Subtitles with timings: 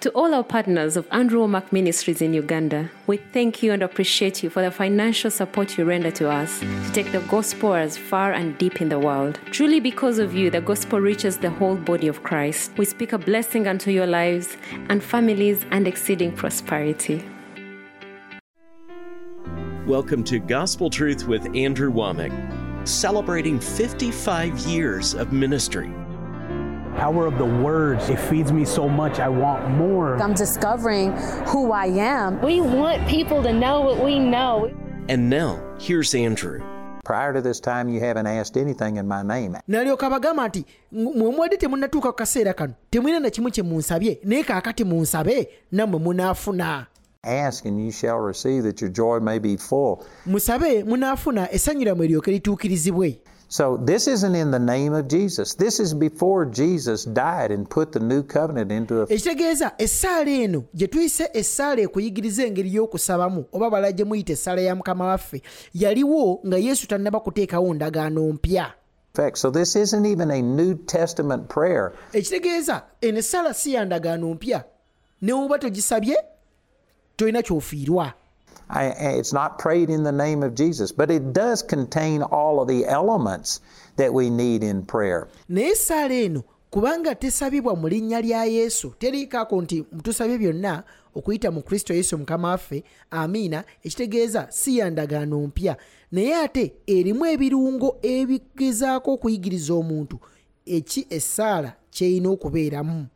[0.00, 4.42] To all our partners of Andrew Wommack Ministries in Uganda, we thank you and appreciate
[4.42, 8.32] you for the financial support you render to us to take the gospel as far
[8.32, 9.38] and deep in the world.
[9.50, 12.72] Truly, because of you, the gospel reaches the whole body of Christ.
[12.78, 14.56] We speak a blessing unto your lives
[14.88, 17.22] and families and exceeding prosperity.
[19.84, 25.92] Welcome to Gospel Truth with Andrew Wommack, celebrating 55 years of ministry.
[27.00, 29.20] Power of the words, it feeds me so much.
[29.20, 30.20] I want more.
[30.22, 31.12] I'm discovering
[31.46, 32.40] who I am.
[32.42, 34.70] We want people to know what we know.
[35.08, 36.60] And now, here's Andrew.
[37.04, 39.56] Prior to this time, you haven't asked anything in my name.
[39.68, 44.44] n'alyoka bagamba nti mwe mwadde temunnatuuka ku kaseera kano temwina na kimu kye munsabye naye
[44.44, 46.86] kaakati munsabe nammwe munaafuna
[47.22, 50.04] Ask and you shall receive that your joy may be full.
[50.26, 53.18] musabe munaafuna essanyu lyammwe eryoke lituukirizibwe
[53.52, 55.54] So, this isn't in the name of Jesus.
[55.56, 59.20] This is before Jesus died and put the new covenant into effect.
[59.20, 64.74] ekitegeeza essaala eno gye tuyise essaala ekuyigiriza engeri y'okusabamu oba bala gye muyita essaala ya
[64.74, 65.42] mukama waffe
[65.74, 68.72] yaliwo nga yesu tannaba kuteekawo ndagaano mpya
[69.34, 71.92] So, this isn't even a New Testament prayer.
[72.12, 74.64] ekitegeeza eno essaala si ya ndagaano mpya
[75.22, 76.16] ne woba togisabye
[77.16, 78.12] tolina ky'ofiirwa
[78.72, 78.84] I,
[79.18, 82.86] it's not prayed in the name of Jesus, but it does contain all of the
[82.86, 83.60] elements
[83.96, 85.28] that we need in prayer.
[85.48, 90.82] naye essaala eno kubanga tesabibwa mu linnya lya yesu teriikaako nti tusabye byonna
[91.14, 95.76] okuyita mu kristo yesu mukama waffe amiina ekitegeeza si ya ndagaano mpya.
[96.12, 100.18] Naye ate erimu ebirungo ebigezaako okuyigiriza omuntu
[100.66, 103.06] eki essaala kyerina okubeeramu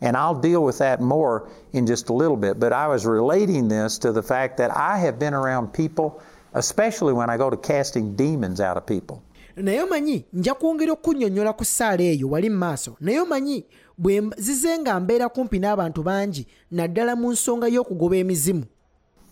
[0.00, 2.60] And I'll deal with that more in just a little bit.
[2.60, 6.20] But I was relating this to the fact that I have been around people,
[6.54, 9.22] especially when I go to casting demons out of people.
[9.56, 13.64] naye omanyi nja kwongera okunnyonnyola ku ssaala eyo wali mu maaso naye omanyi
[13.98, 18.64] bwe zize nga mbeera kumpi n'abantu bangi naddala mu nsonga y'okugoba emizimu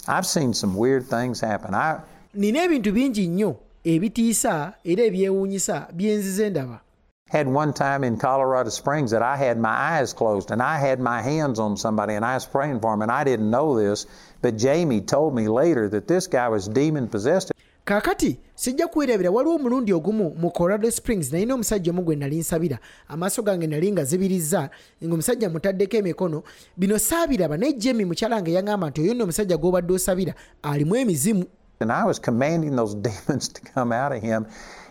[0.08, 1.74] I've seen some weird things happen.
[1.74, 1.96] I,
[2.34, 6.80] nina ebintu bingi nnyo ebitiisa era ebyewuunyisa bye nzize ndaba
[7.28, 11.00] had one time in Colorado Springs that I had my eyes closed and I had
[11.00, 14.06] my hands on somebody and I was praying for him and I didn't know this,
[14.42, 17.52] but Jamie told me later that this guy was demon possessed.
[17.86, 22.78] kaakati sijja kwerabira waliwo omulundi ogumu mu colorado springs nalina omusajja omu gwe nali nsabira
[23.08, 24.70] amaaso gange nali nga zibirizza
[25.04, 26.42] ng'omusajja mutaddeko emikono
[26.76, 31.44] bino saabiraba naye jemi mukyala nga yaŋŋamba nti oyo nno omusajja gw'obadde osabira alimu emizimu
[31.80, 34.46] And I was commanding those demons to come out of him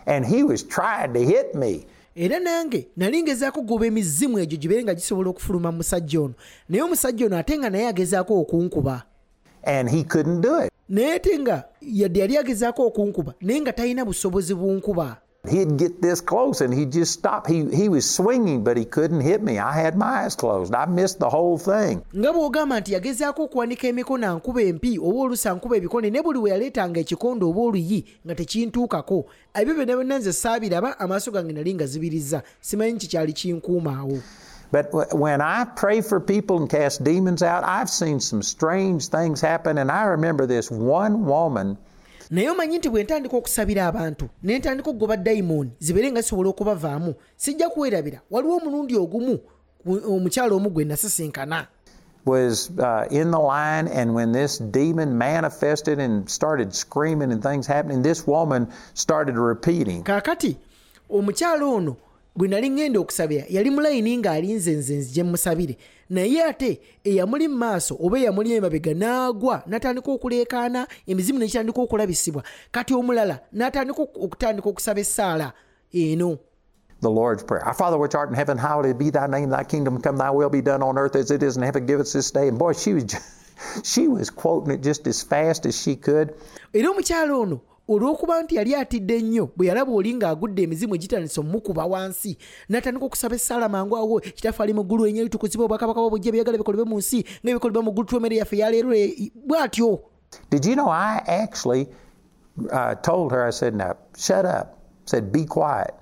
[0.06, 1.86] and he was trying to hit me.
[2.16, 6.34] Era nange nali ngezaako goba emizimu egyo gibeere nga gisobola okufuluma mu musajja ono.
[6.68, 9.02] Naye omusajja ono ate nga naye agezaako okunkuba.
[10.88, 16.20] Naye ate nga yadde yali agezaako okunkuba naye nga talina busobozi bunkuba He'd get this
[16.20, 17.46] close and he'd just stop.
[17.46, 19.58] He, he was swinging, but he couldn't hit me.
[19.58, 20.74] I had my eyes closed.
[20.74, 22.02] I missed the whole thing.
[22.16, 26.50] nga bw'ogamba nti yagezaako okuwanika emikono ankuba empi oba oluusi ankuba ebikone ne buli we
[26.50, 29.24] yaleetanga ekikondo oba oluyi nga tekintuukako
[29.54, 34.18] ebyo byonna byonna nze saabiraba amaaso gange nali nga zibirizza simanyi kikyali kinkuumaawo
[34.72, 39.40] But when I pray for people and cast demons out, I've seen some strange things
[39.40, 39.78] happen.
[39.78, 41.78] And I remember this one woman
[42.30, 47.14] naye omanyi nti bwe ntandika okusabira abantu ne ntandika okugoba dayimooni zibeere nga zisobola okubavaamu
[47.36, 49.38] sijja kwerabira waliwo omulundi ogumu
[49.86, 51.66] omukyala omu gwe nasisinkana
[52.26, 57.68] was uh, in the line, and when this demon manifested and started screaming and things
[57.68, 60.02] happening, this woman started repeating.
[60.02, 60.56] kaakati
[61.10, 61.96] omukyala ono
[62.36, 65.76] gwe nali ŋŋenda okusabira yali mulayini ng'alinze nze nzije musabire
[66.10, 72.94] naye ate eyamuli mu maaso oba eyamuli emabega n'agwa n'atandika okuleekaana emizimu nekitandika okulabisibwa kati
[72.94, 75.52] omulala n'atandika oku- okutandika okusaba essaala
[75.92, 76.38] eno
[77.02, 77.62] The Lord's Prayer.
[77.68, 80.48] Our Father which art in heaven, hallowed be thy name, thy kingdom come, thy will
[80.48, 81.84] be done on earth as it is in heaven.
[81.84, 82.48] Give us this day.
[82.48, 83.04] And boy, she was
[83.84, 86.32] she was quoting it just as fast as she could.
[86.72, 91.86] era omukyala ono olw'okuba nti yali atidde nnyo bwe yalaba oli ng'agudde emizimu egitandise omukuba
[91.86, 92.38] wansi
[92.68, 96.58] n'atandika okusaba essaala mangu awo kitaffe ali mu ggulu enye litukuzibwa obwakabaka bwa bujja byagala
[96.58, 98.90] bikolebwe mu nsi nga bikolebwa mu ggulu twemmere yaffe yaleero
[99.46, 100.00] bw'atyo
[100.50, 101.86] Did you know I actually
[102.72, 104.74] uh, told her, I said, now shut up.
[105.06, 105.94] I said, be quiet.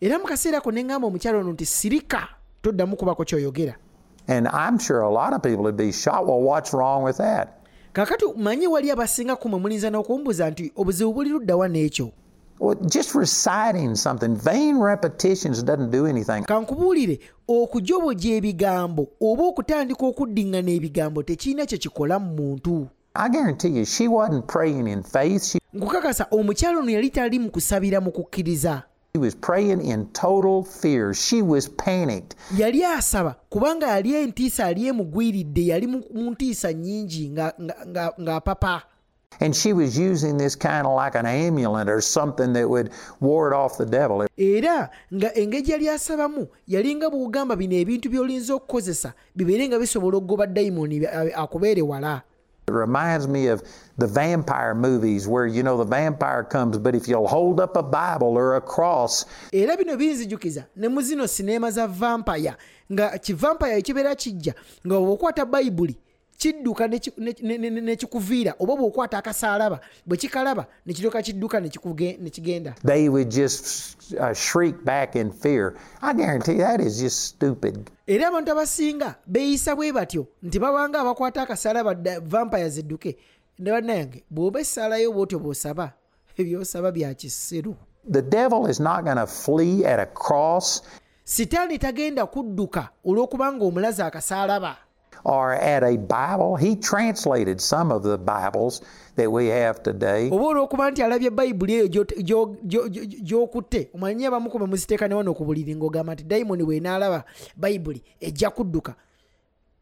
[0.00, 2.28] era mu kaseera ako ne ŋŋamba omukyala ono nti sirika
[2.62, 3.74] toddamu kubako kyoyogera
[4.28, 6.26] And I'm sure a lot of people would be shocked.
[6.26, 7.61] Well, what's wrong with that?
[7.92, 12.10] Kaakati manyi wali abasinga kumwe mulinza n'okumbuuza nti obuzibu buli luddawa n'ekyo
[12.60, 16.42] Well, just reciting something, vain repetitions doesn't do anything.
[16.44, 17.18] kankubuulire
[17.48, 24.08] okujobojja ebigambo oba okutandika okuddiŋŋana ebigambo tekirina kye kikola mu muntu I guarantee you, she
[24.08, 25.44] wasn't praying in faith.
[25.44, 28.82] She nkukakasa omukyala ono yali tali mu kusabira mu kukkiriza
[29.14, 31.12] She was praying in total fear.
[31.12, 32.34] She was panicked.
[32.58, 37.30] yali asaba kubanga yali entiisa yali emugwiridde yali mu ntiisa nnyingi
[38.20, 38.82] ng'apapa
[39.40, 43.52] And she was using this kind of like an amulet or something that would ward
[43.52, 44.26] off the devil.
[44.38, 50.16] era nga engeri yali asabamu yali nga bw'ogamba bino ebintu by'olinza okukozesa bibeere nga bisobola
[50.16, 52.22] okugoba dayimoni bi- akubeere wala
[52.72, 53.62] It reminds me of
[53.98, 57.82] the vampire movies where, you know, the vampire comes, but if you'll hold up a
[57.82, 60.88] Bible or a cross, era bino binzijukiza ne
[61.70, 61.86] za
[62.92, 63.14] nga
[63.76, 64.54] ekibeera kijja
[64.86, 64.98] nga
[65.44, 65.96] bayibuli
[66.38, 71.22] kidduka ne ki- ne- ne- ne- ne kikuviira oba bw'okwata akasaalaba bwe kikalaba ne kiryoka
[71.22, 72.74] kidduka ne kikuge- ne kigenda.
[72.84, 75.74] They would just uh, shriek back in fear.
[76.02, 77.90] I guarantee that is just stupid.
[78.06, 83.16] era abantu abasinga beeyisa bwe batyo nti babanga abakwata akasaalaba dda- vampaya zidduke.
[83.58, 85.92] Ne bannayange bw'oba essaalayo bw'otyo bw'osaba
[86.38, 87.74] ebyosaba bya kisiru
[88.10, 90.82] The devil is not going to flee at a cross.
[91.24, 94.76] Sitaani tagenda kudduka olw'okubanga omulaze akasaalaba
[95.24, 96.56] or at a Bible.
[96.56, 98.80] He translated some of the Bibles
[99.16, 100.30] that we have today.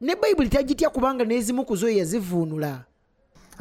[0.00, 2.84] ne bayibuli ne tagitya kubanga n'ezimu ku zo yazivuunula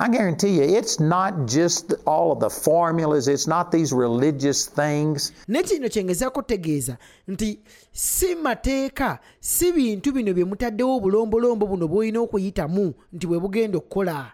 [0.02, 5.34] I guarantee you, it's not just all of the formulas, it's not these religious things.
[5.48, 6.98] ne kino kyengezaako kutegeeza
[7.28, 7.60] nti
[7.92, 14.32] si mateeka si bintu bino bye mutaddewo obulombolombo buno bw'olina okuyitamu nti bwe bugenda okukola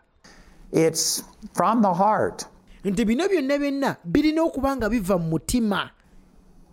[0.72, 1.24] It's
[1.54, 2.46] from the heart.
[2.84, 5.90] nti bino byonna byonna birina okuba nga biva mu mutima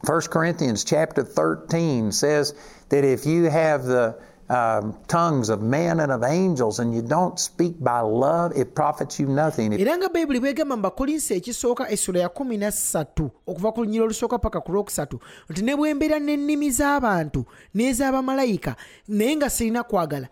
[0.05, 2.55] 1 Corinthians chapter 13 says
[2.89, 4.15] that if you have the
[4.53, 9.19] um, tongues of men and of angels and you don't speak by love, it profits
[9.19, 9.73] you nothing.
[9.73, 14.61] Era nga bayibuli bwegamba mu bakolinsi ekisooka essula ya 13 okuva ku lunyira olusooka paka
[14.61, 15.21] ku lwokusatu
[15.51, 17.45] nti ne bwembeera n'ennimi z'abantu
[17.75, 18.77] n'ez'abamalayika
[19.09, 20.29] naye nga sirina kwagala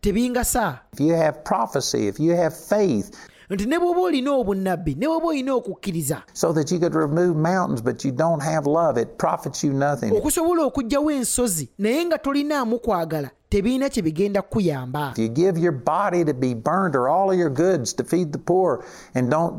[0.00, 3.16] tebingasa if you have prophecy, if you have faith,
[3.50, 7.82] nti ne bw'oba olina obunnabbi ne bw'oba olina okukkiriza so that you could remove mountains,
[7.82, 10.12] but you don't have love, it profits you nothing.
[10.12, 15.72] okusobola okuggyawo ensozi naye nga tolinaamu kwagala tebiina kye bigenda kukuyamba If you give your
[15.72, 19.58] body to be burned or all of your goods to feed the poor and don't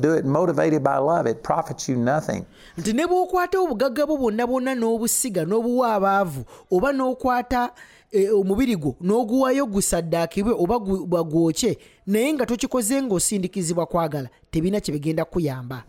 [0.00, 2.44] do it motivated by love, it profits you nothing.
[2.78, 7.70] nti ne bw'okwata obugagga bwo bwonna bwonna n'obusiga n'obuwa abaavu oba n'okwata
[8.34, 15.84] omubiri gwo n'oguwayo gusaddaakibwe oba bagwokye naye nga tokikoze ng'osindikizibwa kwagala tebirina kye bigenda kukuyamba.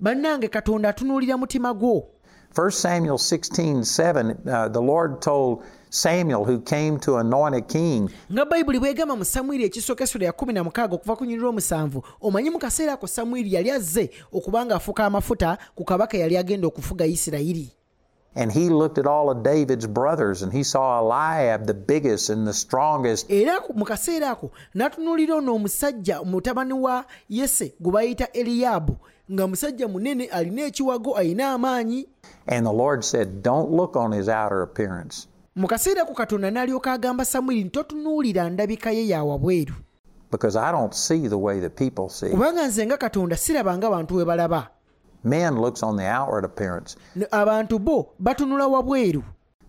[0.00, 2.14] Bannange katonda atunuulira mutima gwo.
[2.54, 8.10] 1 Samuel 16 7, uh, the Lord told Samuel, who came to anoint a king,
[8.32, 12.58] nga bayibuli bwegamba mu samwiri ekisooka essula ya 16 okuva ku nyirira omusanvu omanyi mu
[12.58, 17.70] kaseera ako samwiri yali azze okuba ng'afuka amafuta ku kabaka yali agenda okufuga isirayiri
[18.36, 22.46] and he looked at all of David's brothers and he saw Eliab, the biggest and
[22.46, 28.96] the strongest, era mu kaseera ako n'atunuulira ono omusajja mutabani wa yese gwe bayita eriyaabu
[29.32, 32.06] nga musajja munene alina ekiwago alina amaanyi
[32.46, 35.26] and the Lord said, Don't look on his outer appearance.
[35.56, 39.74] mu kaseera ako katonda n'alyoka agamba samwiri nti totunuulira ndabika ye yawa bweru
[40.30, 42.30] Because I don't see the way that people see.
[42.30, 44.68] kubanga nze nga katonda siraba nga abantu we balaba
[45.24, 46.96] Men looks on the outward appearance,
[47.30, 49.22] abantu bo batunula wabweru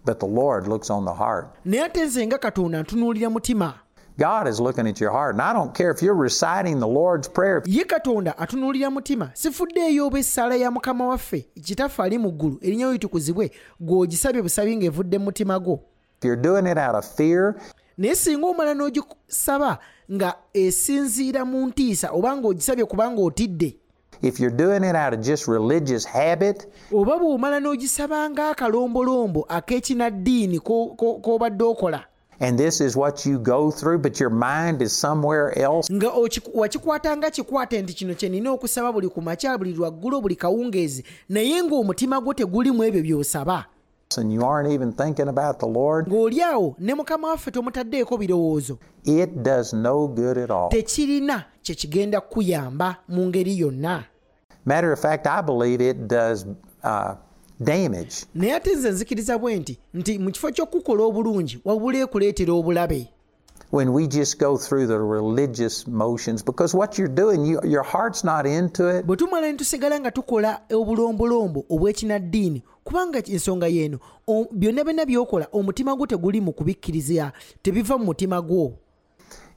[0.06, 1.48] but the Lord looks on the heart.
[1.66, 3.74] naye ate nze nga katonda ntunuulira mutima
[4.18, 5.34] God is looking at your heart.
[5.36, 7.62] And I don't care if you're reciting the Lord's Prayer.
[7.66, 12.92] ye katonda atunuulira mutima sifuddeeyo oba essaala ya mukama waffe kitaffe ali mu ggulu erinnya
[12.92, 15.80] litukuzibwe gw'ogisabye busabi ng'evudde mu mutima gwo
[16.20, 17.56] If you're doing it out of fear,
[17.98, 19.78] naye singa omala n'ogisaba
[20.12, 23.78] nga esinziira mu ntiisa oba ng'ogisabye kubanga otidde
[24.26, 30.96] if you're doing it out of just religious habit, oba bw'omala n'ogisaba ng'akalombolombo ak'ekinaddiini ko-
[30.98, 32.04] ko- k'obadde okola.
[32.42, 36.10] and this is what you go through, but your mind is somewhere else, nga
[36.54, 41.04] wakikwata nga kikwate nti kino kye nina okusaba buli ku makya buli lwaggulo buli kawungeezi
[41.30, 43.66] naye ng'omutima gwo tegulimu ebyo by'osaba.
[44.18, 48.78] And you aren't even thinking about the Lord, ng'oli awo ne mukama waffe tomutaddeeko birowoozo.
[49.06, 50.70] It does no good at all.
[54.66, 56.46] Matter of fact, I believe it does
[56.84, 57.16] uh,
[57.60, 58.26] damage.
[58.36, 63.08] naye ate nze nzikiriza bwe nti nti mu kifo ky'okukola obulungi wabula ekuleetera obulabe.
[63.72, 68.24] When we just go through the religious motions because what you're doing you, your heart's
[68.24, 69.06] not into it.
[69.06, 74.00] Bwe tumala ne tusigala nga tukola obulombolombo obw'ekinaddiini kubanga ensonga y'eno
[74.52, 77.32] byonna byonna by'okola omutima gwo teguli mu kubikkiriza
[77.62, 78.74] tebiva mu mutima gwo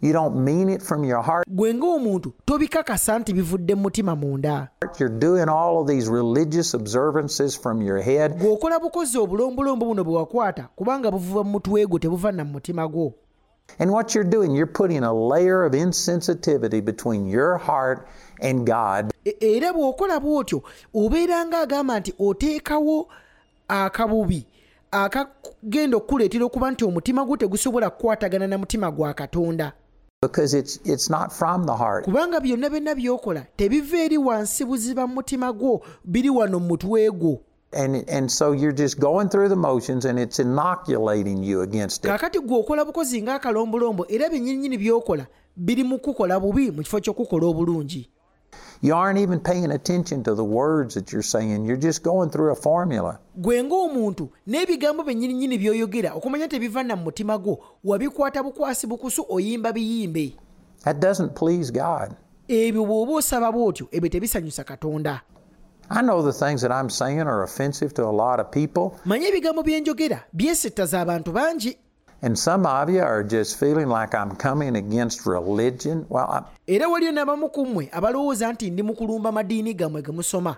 [0.00, 4.69] you don't mean it from your heart, gwe ng'omuntu tobikakasa nti bivudde mu mutima munda.
[4.99, 10.17] You're doing all of these religious observances from your head, gw'okola bukozi obulombolombo buno bwe
[10.17, 13.12] wakwata kubanga buvuba mu mutwe gwo tebuva na mu mutima gwo.
[13.78, 18.09] And what you're doing, you're putting a layer of insensitivity between your heart
[18.40, 19.12] and God.
[19.25, 20.62] E- era bw'okola bw'otyo
[20.95, 23.09] obeera ng'agamba nti oteekawo
[23.69, 24.47] akabubi
[24.90, 29.73] akagenda okukuleetera okuba nti omutima gwo tegusobola kukwatagana na mutima gwa katonda
[30.21, 32.05] because it's it's not from the heart.
[32.05, 37.11] kubanga byonna byonna by'okola tebiva eri wansi buziba mu mutima gwo biri wano mu mutwe
[37.11, 37.41] gwo
[37.73, 42.11] And and so you're just going through the motions and it's inoculating you against it.
[42.11, 48.09] kaakati gwe okola bukozi ng'akalombolombo era by'okola biri mu kukola bubi mu kifo ky'okukola obulungi
[48.80, 51.66] You aren't even paying attention to the words that you're saying.
[51.66, 53.18] You're just going through a formula.
[53.37, 59.73] gwe ng'omuntu n'ebigambo byennyininyini by'oyogera okumanya tebiva na mu mutima gwo wabikwata bukwasi bukusu oyimba
[59.73, 60.37] biyimbe
[60.85, 62.14] That doesn't please God.
[62.49, 65.20] ebyo bw'oba osaba bw'otyo ebyo tebisanyusa katonda
[65.90, 69.28] I know the things that I'm saying are offensive to a lot of people, manye
[69.28, 71.78] ebigambo bye njogera byesittaza abantu bangi
[72.23, 76.05] and some of you are just feeling like I'm coming against religion.
[76.09, 80.13] Well, I, era waliyo n'abamu ku mmwe abalowooza nti ndi mu kulumba madiini gammwe ge
[80.13, 80.57] musoma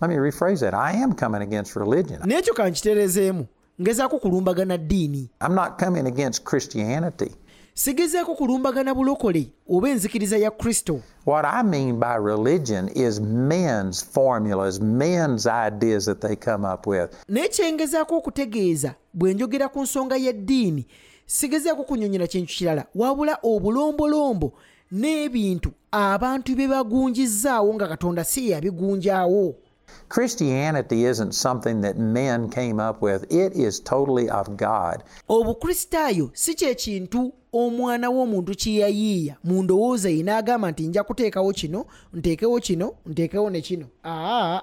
[0.00, 0.74] let me rephrase that.
[0.74, 2.20] I am coming against religion.
[2.22, 3.46] n'ekyo kankitereezeemu
[3.80, 5.30] ngezaako kulumbagana ddiini
[7.74, 14.80] Sigezaako kulumbagana bulokole oba enzikiriza ya kristo What I mean by religion is men's formulas,
[14.80, 17.10] men's ideas that they come up with.
[17.28, 20.86] naye kyengezaako okutegeeza bwe njogera ku nsonga y'eddiini
[21.26, 24.52] sigezaako kunyonyera kintu kirala wabula obulombolombo
[24.92, 29.54] n'ebintu abantu bye bagunjizaawo nga katonda si yabigunjaawo
[30.08, 35.02] Christianity isn't something that men came up with, it is totally of God.
[35.28, 41.52] obukristaayo si kye kintu omwana w'omuntu kye yayiiya mu ndowooza ye n'agamba nti nja kuteekawo
[41.52, 44.60] kino nteekewo kino nteekewo ne kino aa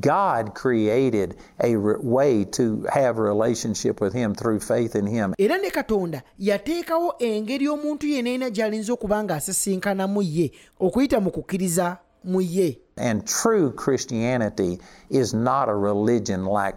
[0.00, 5.34] God created a way to have a relationship with Him through faith in Him.
[5.38, 12.40] era ne katonda yateekawo engeri omuntu yenna gy'alinza okuba ng'asisinkanamu ye okuyita mu kukkiriza mu
[12.40, 14.78] ye And true Christianity
[15.10, 16.76] is not a religion like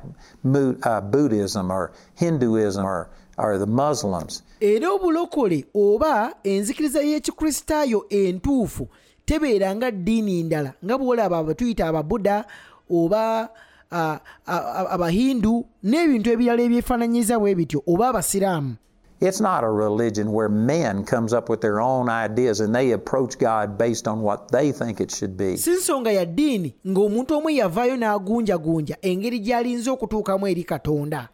[0.83, 4.43] uh, Buddhism or Hinduism or, or the Muslims.
[4.59, 8.87] Era obulokole oba enzikiriza y'ekikristaayo entuufu
[9.25, 12.45] tebeera nga ddiini ndala nga bw'olaba abatuyita ababuda
[12.89, 13.49] oba
[13.91, 18.75] ah, ah, abahindu n'ebintu ebirala ebyefaananyiza bwe bityo oba abasiraamu
[19.21, 23.37] It's not a religion where men comes up with their own ideas and they approach
[23.37, 25.57] God based on what they think it should be.
[25.57, 31.29] si nsonga ya ddiini ng'omuntu omu yavaayo n'agunjagunja engeri gy'alinza okutuukamu eri katonda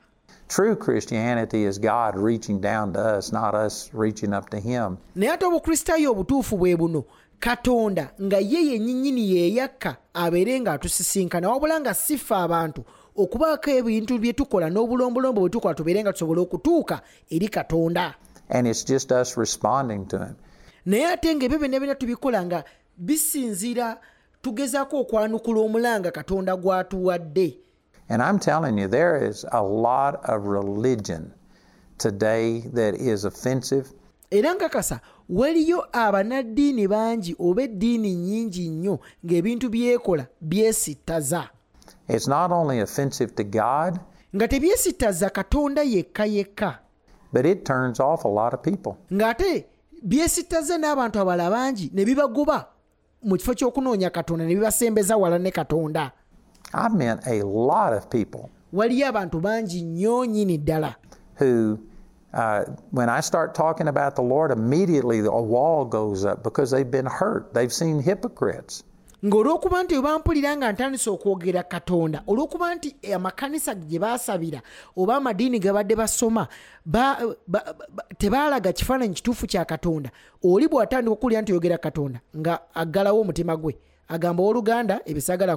[0.48, 4.98] True Christianity is God reaching down to us, not us reaching up to Him.
[5.16, 7.04] naye ate obukristaayo obutuufu bwe buno
[7.40, 12.84] katonda nga ye yennyinnyini yeeyakka abeere ng'atusisinkana wabula nga siffe abantu
[13.18, 18.14] okubaako ebintu bye tukola n'obulombolombo bwe tukola tubeere nga tusobola okutuuka eri katonda
[18.50, 20.36] And it's just us responding to Him.
[20.86, 22.64] naye ate ng'ebyo byonna byonna tubikola nga
[22.98, 23.98] bisinziira
[24.42, 27.58] tugezaako okwanukula omulanga katonda gw'atuwadde
[28.10, 31.32] And I'm telling you, there is a lot of religion
[31.98, 33.86] today that is offensive.
[34.32, 41.50] era nkakasa waliyo abanaddiini bangi oba eddiini nnyingi nnyo ng'ebintu byekola byesittaza
[42.08, 44.00] It's not only offensive to God,
[44.36, 46.80] nga tebyesittaza katonda yekka yekka
[47.34, 48.94] but it turns off a lot of people.
[49.14, 49.66] ng'ate
[50.04, 52.68] byesittaza n'abantu abalala bangi ne bibagoba
[53.24, 56.12] mu kifo ky'okunoonya katonda ne bibasembeza wala ne katonda
[56.76, 60.96] I've met a lot of people waliyo abantu bangi nnyo nnyini ddala
[61.40, 61.80] who,
[62.34, 66.92] uh, when I start talking about the Lord, immediately a wall goes up because they've
[66.92, 67.54] been hurt.
[67.54, 68.84] They've seen hypocrites.
[69.26, 74.62] ng'olw'okuba nti bwe bampulira nga ntandise okwogera katonda olw'okuba nti amakanisa gye baasabira
[74.98, 76.48] oba amadiini ge badde basoma
[76.86, 77.18] ba,
[77.48, 80.12] ba, ba, tebaalaga kifaananyi kituufu kya katonda
[80.44, 83.78] oli bw'atandika okuwulira nti oyogera katonda nga aggalawo omutima gwe
[84.08, 85.02] agamba owooluganda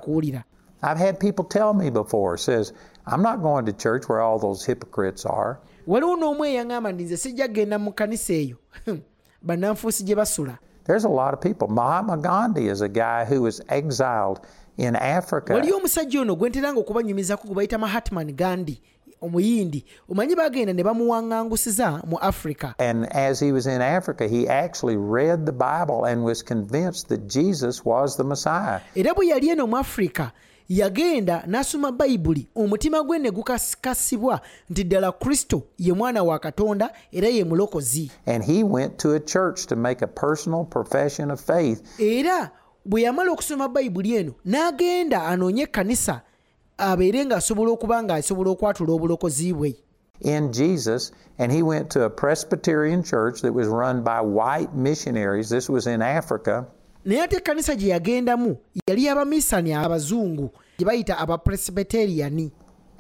[0.01, 0.45] kuwulira
[0.83, 2.73] I've had people tell me before, says,
[3.07, 5.59] I'm not going to church where all those hypocrites are.
[5.87, 9.01] waliwo n'omu eyaŋŋamba ndi nze sijja kgenda mu kkanisa eyo hmm.
[9.43, 11.69] bannanfuusi gye basula There's a lot of people.
[11.69, 14.41] Mahatma Gandhi is a guy who was exiled
[14.77, 15.53] in Africa.
[15.55, 18.83] waliyo omusajja ono gwe nteranga okubanyumizako gwe bayita mahatman gandi
[19.21, 24.97] omuyindi omanyi bagenda ne bamuwaŋŋangusiza mu africa And as he was in Africa, he actually
[24.97, 28.81] read the Bible and was convinced that Jesus was the Messiah.
[28.95, 30.33] era bwe yali eno mu africa
[30.69, 37.29] yagenda n'asoma bayibuli omutima gwe ne gukakasibwa nti ddala kristo ye mwana wa katonda era
[37.29, 41.83] ye mulokozi And he went to a church to make a personal profession of faith.
[42.01, 42.51] era
[42.85, 46.21] bwe yamala okusoma bayibuli eno n'agenda anoonye ekkanisa
[46.79, 49.77] abeere ng'asobola okuba ng'asobola okwatula obulokozi bwe
[50.21, 55.49] in Jesus, and he went to a Presbyterian church that was run by white missionaries.
[55.49, 56.67] This was in Africa.
[57.09, 58.57] Naye ate ekkanisa gye yagendamu
[58.89, 62.51] yali abamisani abazungu gye bayita abapresbyteriani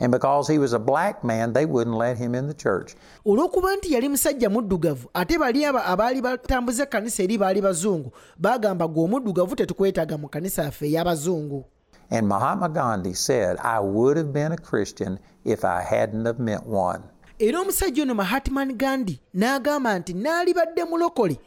[0.00, 2.94] And because he was a black man, they wouldn't let him in the church.
[3.26, 8.88] olw'okuba nti yali musajja muddugavu ate bali aba abaali batambuza ekkanisa eri baali bazungu baagamba
[8.88, 11.64] gwe omuddugavu tetukwetaaga mu kkanisa yaffe ey'abazungu
[12.10, 16.62] And Mahatma Gandhi said, I would have been a Christian if I hadn't have met
[16.66, 17.02] one.
[17.40, 21.38] era omusajja ono mahatman gandi n'agamba nti n'alibadde mulokole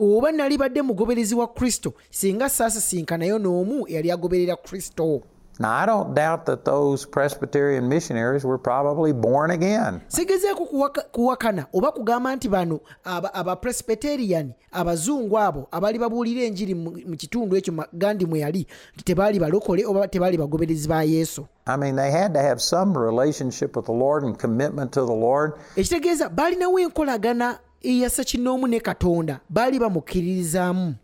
[0.00, 5.20] oba naalibadde mugoberezi wa kristo singa saasisinkanayo n'omu eyali agoberera kristo
[5.58, 10.00] Now, I don't doubt that those Presbyterian missionaries were probably born again.
[10.08, 17.16] sigezeeko kuwaka- kuwakana oba kugamba nti bano aba- abapresbyterian abazungu abo abaali babuulira enjiri mu
[17.16, 21.96] kitundu ekyo gandhi mwe yali nti tebaali balokole oba tebaali bagoberezi ba yesu I mean,
[21.96, 25.52] they had to have some relationship with the Lord and commitment to the Lord.
[25.76, 30.94] ekitegeeza baalinawo enkolagana eyasa kinoomu ne katonda baali bamukkiririzaamu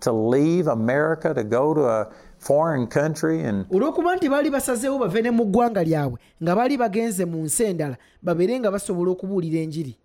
[0.00, 2.06] To leave America to go to a
[2.38, 7.24] foreign country and olw'okuba nti baali basazeewo bave ne mu ggwanga lyabwe nga baali bagenze
[7.24, 9.96] mu nsi endala babeere nga basobola okubuulira enjiri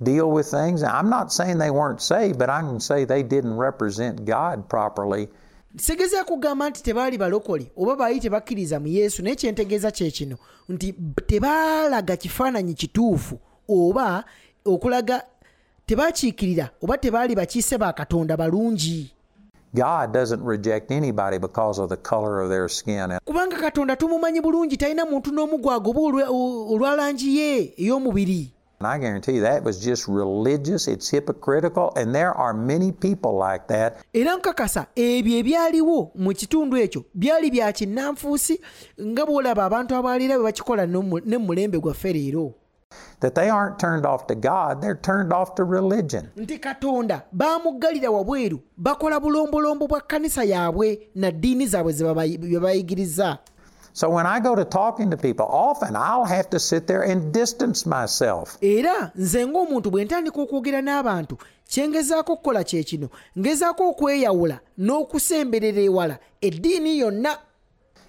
[0.00, 0.82] deal with things.
[0.82, 5.28] I'm not saying they weren't saved, but I can say they didn't represent God properly.
[5.76, 10.36] segeza kugamba nti tebaali balokole oba baali tebakkiriza mu yesu naye kyentegeeza kye kino
[10.68, 13.38] nti b- tebaalaga kifaananyi kituufu
[13.68, 14.24] oba
[14.64, 15.22] okulaga
[15.86, 19.10] tebakiikirira oba tebaali bakiise ba katonda balungi
[19.74, 23.10] God doesn't reject anybody because of the color of their skin.
[23.10, 29.36] And kubanga katonda tumumanyi bulungi talina muntu n'omu gwagoba olwa- langi ye ey'omubiri I guarantee
[29.36, 33.96] you that was just religious, it's hypocritical, and there are many people like that.
[34.12, 38.60] era nkakasa ebyo ebyaliwo mu kitundu ekyo byali bya kinnanfuusi
[39.00, 40.98] nga bw'olaba abantu abalira bwe bakikola ne
[41.38, 42.52] mu mulembe gwaffe leero
[43.20, 46.28] That they aren't turned off to God, they're turned off to religion.
[46.36, 53.40] nti katonda baamuggalira wabweru bakola bulombolombo bwa kkanisa yaabwe na ddiini zaabwe ze babayi-
[53.92, 57.32] So when I go to talking to people, often I'll have to sit there and
[57.32, 58.58] distance myself.
[58.60, 63.08] era nze ng'omuntu bwe ntandika okwogera n'abantu kye ngezaako okukola kye kino
[63.38, 67.38] ngezaako okweyawula n'okusemberera ewala eddiini yonna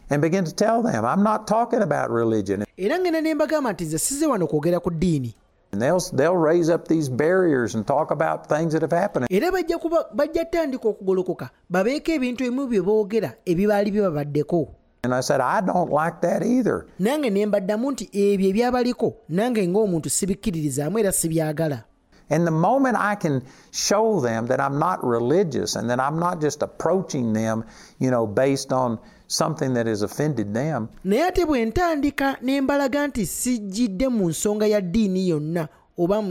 [0.09, 2.63] and begin to tell them, I'm not talking about religion.
[2.77, 5.35] era ngenda ne mbagamba nti nze size wano kwogera ku ddiini
[5.73, 9.27] And they'll, they'll raise up these barriers and talk about things that have happened.
[9.29, 14.67] era bajja kuba bajja tandika okugolokoka babeeko ebintu ebimu bye boogera ebibaali bibabaddeko
[15.03, 16.85] And I said, I don't like that either.
[16.99, 21.83] nange ne mbaddamu nti ebyo ebyabaliko nange ng'omuntu sibikkiririzaamu era sibyagala
[22.29, 26.41] And the moment I can show them that I'm not religious and that I'm not
[26.41, 27.63] just approaching them,
[27.99, 33.07] you know, based on something that has offended them, naye ate bwe ntandika ne mbalaga
[33.07, 36.23] nti sijjidde mu nsonga ya ddiini yonna oba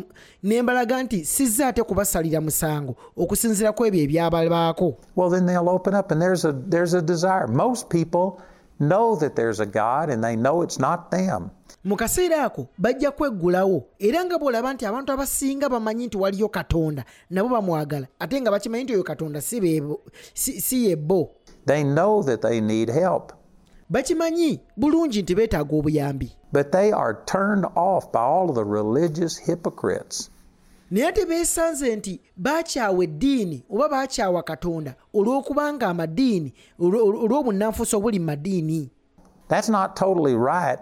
[0.42, 6.10] ne mbalaga nti sizze ate kubasalira musango okusinziira ku ebyo well, then they'll open up
[6.10, 7.46] and there's a, there's a desire.
[7.46, 8.40] Most people
[8.78, 11.50] know that there's a God and they know it's not them.
[11.84, 17.04] mu kaseera ako bajja kweggulawo era nga bw'olaba nti abantu abasinga bamanyi nti waliyo katonda
[17.30, 20.00] nabo bamwagala ate nga bakimanyi nti oyo katonda si beebo-
[20.34, 21.30] si si ye bo
[21.66, 23.32] They know that they need help,
[23.90, 29.38] bakimanyi bulungi nti beetaaga obuyambi but they are turned off by all of the religious
[29.38, 30.30] hypocrites.
[30.90, 38.24] Naye ate beesanze nti baakyawa eddiini oba baakyawa katonda olw'okubanga amadiini olw- olw'obunnanfuusi obuli mu
[38.26, 38.90] madiini.
[39.48, 40.78] That's not totally right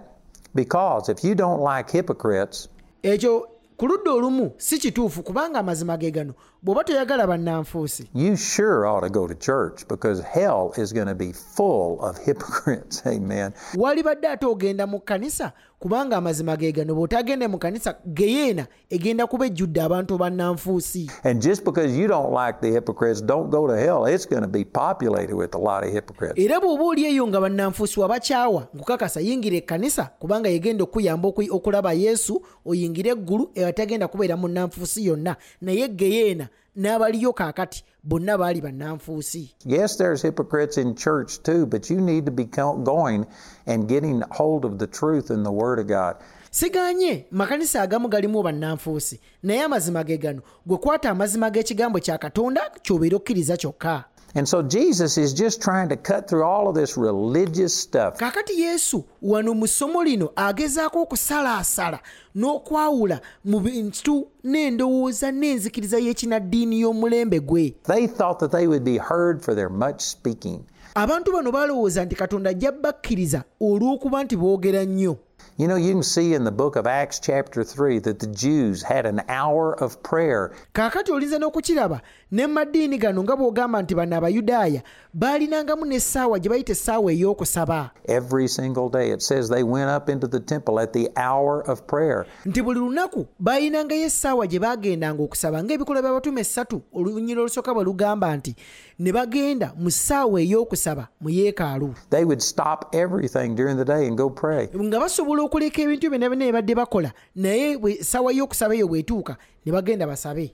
[0.54, 2.68] because if you don't like hypocrites,
[3.02, 8.86] ekyo ku ludda olumu si kituufu kubanga amazima ge gano bw'oba toyagala bannanfuusi you sure
[8.86, 13.02] ought to go to church because hell is going to be full of hypocrites.
[13.06, 13.52] Amen.
[13.76, 19.46] walibadde ate ogenda mu kkanisa kubanga amazima ge gano bw'otagende mu kkanisa geyeena egenda kuba
[19.46, 24.06] ejjudde abantu bannanfuusi And just because you don't like the hypocrites, don't go to hell.
[24.06, 26.34] It's going to be populated with a lot of hypocrites.
[26.38, 31.92] era bw'oba oli eyo nga bannanfuusi wabakyawa nkukakasa yingira ekkanisa kubanga yegenda okuyamba oku- okulaba
[31.92, 39.54] yesu oyingire eggulu ebatagenda kubeera mu nnanfuusi yonna naye geyeena n'abaliyo kaakati bonna baali bannanfuusi
[39.66, 42.44] Yes, there's hypocrites in church too, but you need to be
[42.84, 43.24] going
[43.66, 46.16] and getting hold of the truth in the Word of God.
[46.50, 52.70] siganye makanisa agamu galimu bannanfuusi naye amazima ge gano gwe kwata amazima g'ekigambo kya katonda
[52.82, 54.04] ky'obeera okkiriza kyokka
[54.36, 58.16] And so Jesus is just trying to cut through all of this religious stuff.
[58.18, 61.98] kaakati yesu wano mu ssomo lino agezaako okusalaasala
[62.36, 69.42] n'okwawula mu bintu n'endowooza n'enzikiriza y'ekinaddiini y'omulembe gwe They thought that they would be heard
[69.44, 70.64] for their much speaking.
[70.94, 75.16] abantu bano balowooza nti katonda ajja bakkiriza olw'okuba nti boogera nnyo
[75.56, 78.82] You know, you can see in the book of Acts, chapter 3, that the Jews
[78.82, 82.00] had an hour of prayer kaakati olinza n'okukiraba
[82.32, 84.82] ne gano nga bw'ogamba nti bano abayudaaya
[85.14, 89.12] baalinangamu n'essaawa gye bayita essaawa ey'okusaba every single day.
[89.12, 92.26] It says they went up into the temple at the hour of prayer.
[92.44, 98.36] nti buli lunaku baalinangayo essaawa gye baagendanga okusaba ng'ebikola by'abatume essatu olunyira olusooka bwe lugamba
[98.36, 98.56] nti
[98.98, 104.18] ne bagenda mu ssaawa ey'okusaba mu yeekaalu They would stop everything during the day and
[104.18, 104.68] go pray.
[104.74, 109.72] nga basobola okuleka ebintu byonna byonna bye badde bakola naye essaawa y'okusaba eyo bw'etuuka ne
[109.72, 110.52] bagenda basabe.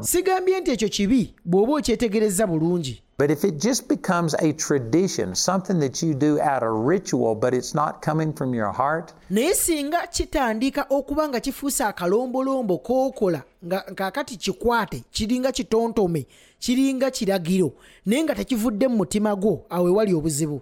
[0.00, 3.00] Sigambye nti ekyo kibi bw'oba okyetegereza bulungi.
[3.16, 7.54] But if it just becomes a tradition, something that you do out of ritual, but
[7.54, 13.80] it's not coming from your heart, naye singa kitandika okuba nga kifuuse akalombolombo k'okola nga
[13.80, 16.26] kaakati kikwate kiringa kitontome
[16.58, 17.72] kiringa kiragiro
[18.06, 20.60] naye nga tekivudde mu mutima gwo awo ewali obuzibu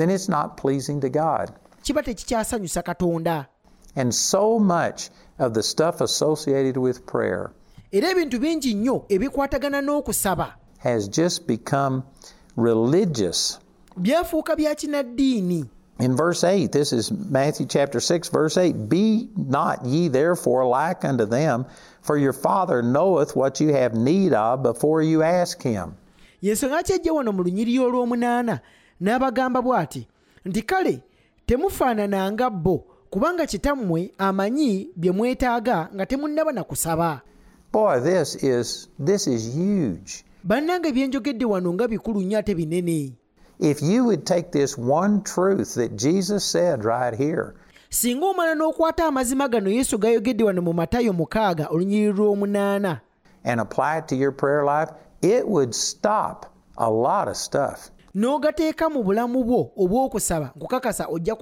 [0.00, 1.52] then it's not pleasing to God.
[1.82, 3.46] kiba tekikyasanyusa katonda
[3.96, 7.50] And so much of the stuff associated with prayer
[7.92, 12.02] era ebintu bingi nnyo ebikwatagana n'okusaba has just become
[12.56, 13.58] religious.
[13.96, 15.64] byafuuka bya kinaddiini
[16.00, 21.04] In verse 8, this is Matthew chapter 6, verse 8 Be not ye therefore like
[21.04, 21.66] unto them,
[22.00, 25.92] for your Father knoweth what you have need of before you ask him.
[26.42, 28.60] yensonga kyejja wano mu lunyiriri olw'omunaana
[29.00, 30.08] n'abagamba bw'ati
[30.44, 31.02] nti kale
[31.46, 37.20] temufaanananga bo kubanga kitammwe amanyi bye mwetaaga nga temunnaba na kusaba
[37.72, 40.24] Boy, this is this is huge.
[40.44, 43.12] bannange wano nga bikulu nnyo ate binene
[43.60, 47.54] If you would take this one truth that Jesus said right here,
[47.90, 53.00] singa omala n'okwata amazima gano yesu gayogedde wano mu matayo mukaaga olunyiriri lw'omunaana
[53.44, 54.90] and apply it to your prayer life,
[55.22, 56.46] it would stop
[56.78, 57.90] a lot of stuff.
[58.14, 61.36] N'ogateeka mu bulamu bwo obw'okusaba nkukakasa ojja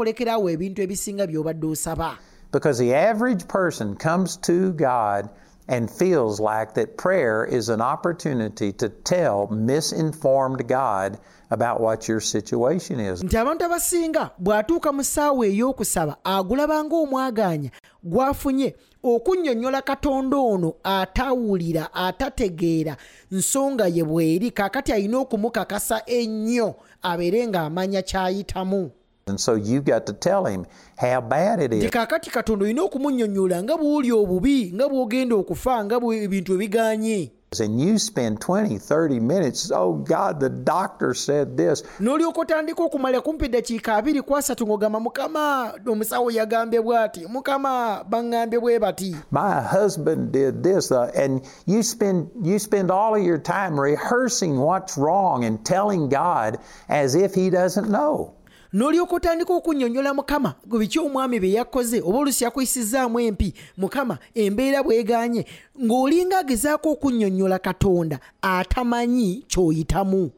[0.51, 2.19] ebintu ebisinga by'obadde osaba
[2.51, 5.29] Because the average person comes to God
[5.69, 11.19] and feels like that prayer is an opportunity to tell misinformed God
[11.51, 13.23] about what your situation is.
[13.23, 17.71] nti abantu abasinga bw'atuuka mu ssaawa ey'okusaba agulaba ng'omwagaanya
[18.05, 22.97] gw'afunye okunnyonnyola katonda ono atawulira atategeera.
[23.31, 28.91] Nsonga ye bw'eri kaakati alina okumukakasa ennyo abeere ng'amanya ky'ayitamu.
[29.27, 30.65] And so you've got to tell him
[30.97, 31.91] how bad it nti is.
[31.91, 37.99] kaakati katonda olina okumunnyonnyola nga bw'oli obubi nga bw'ogenda okufa nga ebintu ebiganye And you
[37.99, 41.83] spend 20, 30 minutes, oh God, the doctor said this.
[42.01, 48.61] n'olyoka otandika okumala kumpi eddakiika abiri ku asatu ng'ogamba mukama omusawo yagambye bw'ati mukama baŋŋambye
[48.61, 53.39] bwe bati My husband did this, uh, and you spend you spend all of your
[53.39, 56.59] time rehearsing what's wrong and telling God
[56.89, 58.35] as if He doesn't know.
[58.73, 65.47] N'olyoka otandika okunnyonnyola mukama biki omwami bye yakoze oba olusi yakuyisizaamu empi mukama embeera bweganye
[65.85, 70.31] ng'olinga agezaako okunnyonnyola katonda atamanyi ky'oyitamu.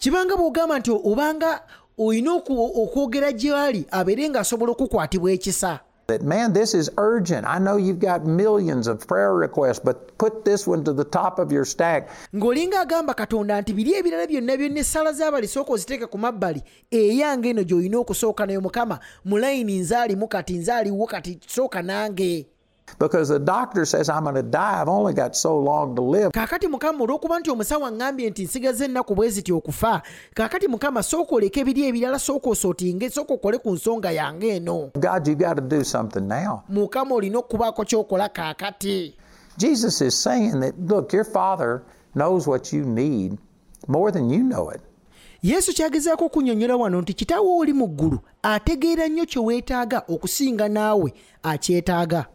[0.00, 1.60] Kibanga bw'ogamba nti obanga
[1.98, 7.46] olina oku- okwogera gy'ali abeere ng'asobola okukwatibwa ekisa that man, this is urgent.
[7.46, 11.38] I know you've got millions of prayer requests, but put this one to the top
[11.38, 12.08] of your stack.
[12.34, 18.60] ng'olinga katonda ebirala byonna byonna z'abali sooka oziteeke ku mabbali eyange eno gy'olina okusooka nayo
[18.60, 21.40] mukama mu layini nze alimu kati nze aliwo kati
[21.82, 22.46] nange
[22.98, 24.80] Because the doctor says I'm going to die.
[24.80, 26.32] I've only got so long to live.
[26.32, 30.02] kaakati mukama olw'okuba nti omusawo aŋŋambye nti nsigaze ennaku bwe ziti okufa
[30.34, 35.28] kaakati mukama sooka oleke ebiri ebirala sooka osootinge sooka okole ku nsonga yange eno God,
[35.28, 36.62] you got to do something now.
[36.68, 39.14] mukama olina okubaako ky'okola kaakati
[39.58, 41.82] Jesus is saying that, look, your Father
[42.14, 43.38] knows what you need
[43.88, 44.80] more than you know it.
[45.42, 51.14] yesu kyagezaako okunnyonnyola wano nti kitaawe oli mu ggulu ategeera nnyo kye weetaaga okusinga naawe
[51.42, 52.26] akyetaaga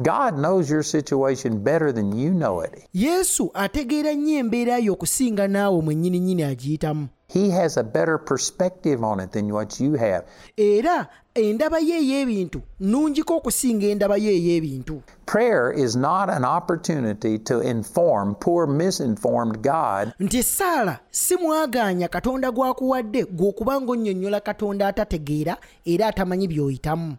[0.00, 2.84] God knows your situation better than you know it.
[2.94, 9.04] yesu ategeera nnyo embeera yo okusinga naawe mwennyini nnyini agiyitamu He has a better perspective
[9.04, 10.22] on it than what you have.
[10.56, 17.60] era endaba ye ey'ebintu nnungiko okusinga endaba ye ey'ebintu Prayer is not an opportunity to
[17.60, 26.06] inform poor, misinformed God nti essaala si mwagaanya katonda gw'akuwadde gw'okuba ng'onnyonnyola katonda atategeera era
[26.06, 27.16] atamanyi by'oyitamu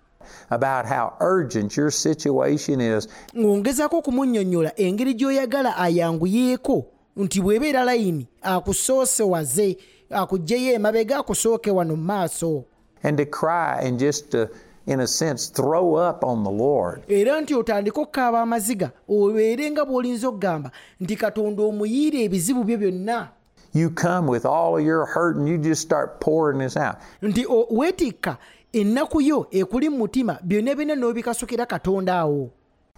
[0.49, 3.07] about how urgent your situation is.
[3.35, 6.85] ng'ongezaako okumunnyonnyola engeri gy'oyagala ayanguyeeko
[7.17, 9.77] nti bw'ebeera layini akusoose waze
[10.09, 12.65] akuggyeyo emabega akusooke wano mu maaso
[13.03, 14.49] and to cry and just to,
[14.87, 17.03] in a sense, throw up on the Lord.
[17.07, 23.38] era nti otandike amaziga obeere nga bw'olinza okugamba nti katonda ebizibu byo byonna
[23.73, 26.95] You come with all of your hurt and you just start pouring this out.
[27.21, 28.37] nti weetikka
[28.73, 32.49] ennaku yo ekuli mu mutima byonna byonna n'obikasukira katonda awo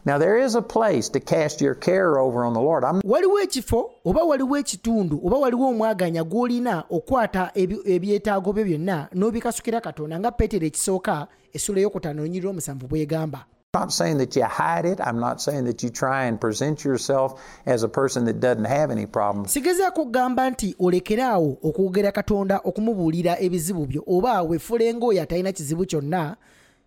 [0.05, 2.83] Now, there is a place to cast your care over on the Lord.
[2.83, 7.51] I'm waliwo ekifo oba waliwo ekitundu oba waliwo omwaganya gw'olina okwata
[7.85, 14.17] ebyetaago byo byonna n'obikasukira katonda nga peetero ekisooka essula ey'okutaano onyirira omusanvu bw'egamba not saying
[14.17, 14.99] that you hide it.
[14.99, 18.91] I'm not saying that you try and present yourself as a person that doesn't have
[18.91, 19.53] any problems.
[19.53, 26.35] sigezaako okugamba nti olekeraawo okwogera katonda okumubuulira ebizibu byo oba weefule ng'oyo atalina kizibu kyonna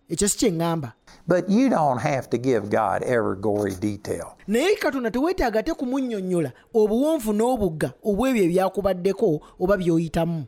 [0.09, 0.91] ekyo si kye ŋŋamba
[1.27, 4.35] But you don't have to give God every gory detail.
[4.47, 10.45] naye katonda teweetaaga te kumunnyonnyola obuwonvu n'obugga obw'ebyo ebyakubaddeko oba by'oyitamu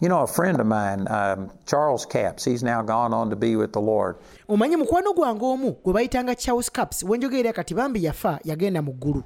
[0.00, 3.56] You know, a friend of mine, um, Charles Capps, he's now gone on to be
[3.56, 4.16] with the Lord.
[4.48, 9.22] omanyi mukwano gwange omu gwe bayitanga charles caps wenjogerera kati bambi yafa yagenda mu ggulu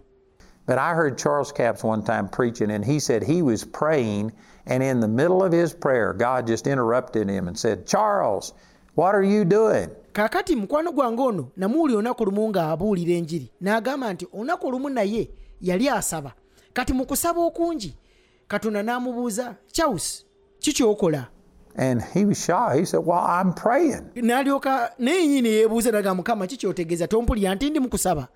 [0.66, 4.30] But I heard Charles Capps one time preaching, and he said he was praying,
[4.66, 8.52] and in the middle of his prayer, God just interrupted him and said, Charles,
[8.94, 9.88] what are you doing?
[10.12, 15.30] kaakati mukwano gwange ono namuwuli olunaku lumu ng'abuulira enjiri n'agamba nti olunaku olumu naye
[15.60, 16.32] yali asaba
[16.72, 17.94] kati mu kusaba okungi
[18.48, 20.24] katonda n'amubuuza charles
[20.60, 21.26] kikyokola
[21.76, 22.78] And he was shy.
[22.80, 24.02] He said, Well, I'm praying.
[24.14, 28.28] n'alyoka naye nyini yeebuuza naga mukama kikyotegeeza tompulira nti ndi mu kusaba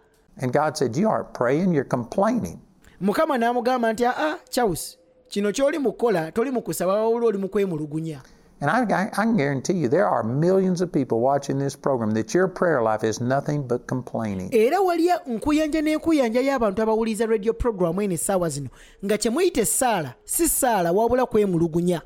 [0.43, 2.59] And God said, You aren't praying, you're complaining.
[3.01, 7.49] mukama n'amugamba nti aa charles kino ky'oli mu kukola toli mu kusaba wabula oli mu
[7.49, 8.21] kwemulugunya
[8.61, 12.13] And I, I, I can guarantee you, there are millions of people watching this program
[12.15, 14.49] that your prayer life is nothing but complaining.
[14.55, 18.69] era waliya nkuyanja n'enkuyanja y'abantu abawuliriza radio programu eno essaawa zino
[19.05, 22.03] nga kye muyita essaala si ssaala wabula kwemulugunya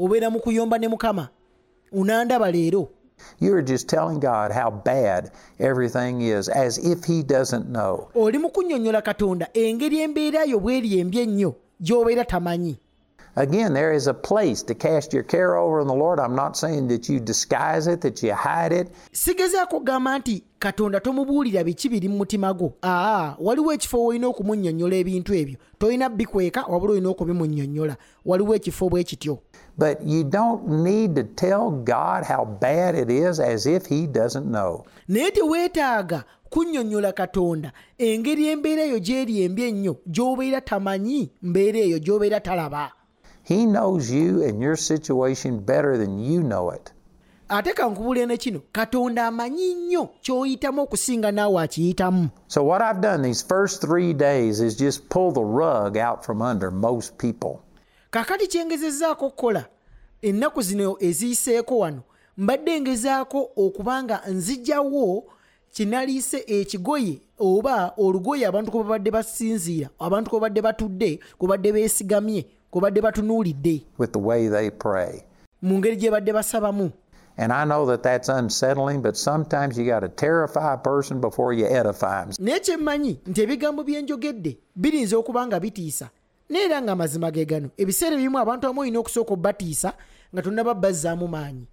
[0.00, 1.28] obeera mu kuyomba ne mukama.
[1.92, 2.88] Unandaba leero.
[3.38, 8.08] You are just telling God how bad everything is as if He doesn't know.
[8.14, 12.78] oli mu kunnyonnyola katonda engeri embeera yo bw'eri embi ennyo gy'obeera tamanyi.
[13.36, 16.18] Again, there is a place to cast your care over on the Lord.
[16.18, 18.88] I'm not saying that you disguise it, that you hide it.
[19.12, 22.72] sigezaako okugamba nti katonda tomubuulira biki biri mu mutima gwo.
[22.82, 25.56] Aa waliwo ekifo wolina okumunnyonnyola ebintu ebyo.
[25.78, 27.96] Tolina bikweka wabula olina okubimunnyonnyola.
[28.24, 29.38] Waliwo ekifo bwe kityo
[29.80, 34.46] But you don't need to tell God how bad it is as if He doesn't
[34.56, 34.84] know.
[35.08, 42.40] naye teweetaaga kunnyonnyola katonda engeri embeera eyo gy'eri embi ennyo gy'obeera tamanyi mbeera eyo gy'obeera
[42.40, 42.90] talaba
[43.42, 46.92] He knows you and your situation better than you know it.
[47.48, 53.22] ate kankubuulire ne kino katonda amanyi nnyo ky'oyitamu okusinga naawe akiyitamu So, what I've done
[53.22, 57.54] these first three days is just pull the rug out from under most people.
[58.10, 59.64] Kakati kyengezezzaako okukola
[60.22, 62.02] ennaku zino eziyiseeko wano
[62.36, 65.24] mbadde ngezaako okuba nga nzijjawo
[65.70, 72.46] kinaliise ekigoye oba olugoye abantu kwe babadde basinziira abantu kwe babadde batudde kwe badde beesigamye
[72.70, 73.82] kwe badde batunuulidde.
[75.62, 76.92] Mu ngeri gye badde basabamu.
[77.36, 81.52] And I know that that's unsettling, but sometimes you got to terrify a person before
[81.52, 82.34] you edify them.
[82.38, 86.10] naye kyemmanyi nti ebigambo bye njogedde birinza okuba nga bitiisa
[86.50, 89.92] naye era nga amazima ge gano ebiseera ebimu abantu amu olina okusooka obbatiisa
[90.34, 91.66] nga tonnaba bazzaamu maanyi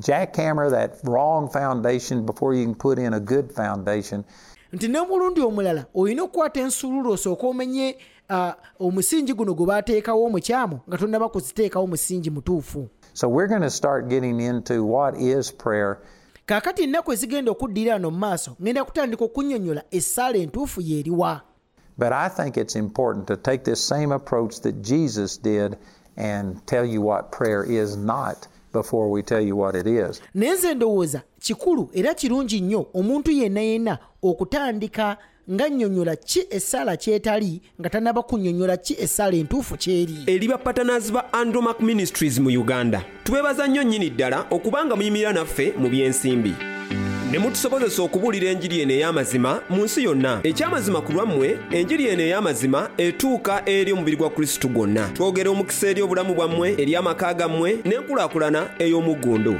[0.00, 4.24] jackhammer that wrong foundation before you can put in a good foundation.
[4.72, 10.98] nti n'omulundi omulala olina okukwata ensululu osooka omenye ah, omusingi guno gwe baateekawo omukyamu nga
[10.98, 15.98] tonnaba kuziteekawo musingi mutuufu So we're going to start getting into what is prayer.
[16.46, 21.40] kaakati ennaku ezigenda okuddira wano mu maaso ngenda kutandika okunnyonnyola essaala entuufu yeeriwa
[22.00, 25.76] But I think it's important to take this same approach that Jesus did
[26.16, 30.22] and tell you what prayer is not before we tell you what it is.
[30.34, 35.16] naye nze ndowooza kikulu era kirungi nnyo omuntu yenna yenna okutandika
[35.50, 40.16] nga nnyonnyola ki essaala kyetali nga tannaba kunnyonnyola ki essaala entuufu kyeri.
[40.26, 43.04] Eri bapatanazi ba andrew mac ministries mu uganda.
[43.24, 46.54] Tubeebaza nnyo nnyini ddala okubanga muyimirira naffe mu by'ensimbi
[48.00, 53.92] okubuulira enjiri eno ey'amazima mu nsi yonna ekyamazima ku lwammwe enjiri eno ey'amazima etuuka eri
[53.92, 54.30] omubiri gwa
[54.74, 59.54] gwonna twogera omukisa eri obulamu bwammwe eri amaka gammwe n'enkulaakulana ey'omuggundu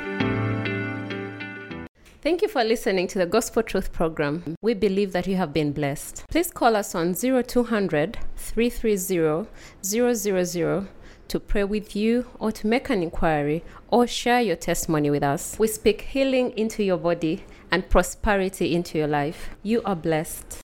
[2.22, 4.42] Thank you for listening to the Gospel Truth program.
[4.60, 6.24] We believe that you have been blessed.
[6.28, 9.46] Please call us on 0200 330
[9.82, 10.86] 000
[11.28, 15.56] to pray with you or to make an inquiry or share your testimony with us.
[15.58, 19.50] We speak healing into your body and prosperity into your life.
[19.62, 20.58] You are blessed.